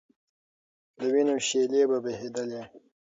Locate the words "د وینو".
0.99-1.35